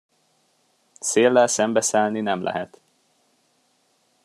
[0.99, 2.79] Széllel szembeszállni nem lehet.